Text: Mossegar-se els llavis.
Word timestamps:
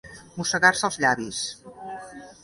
Mossegar-se 0.37 0.87
els 0.87 0.97
llavis. 1.03 1.43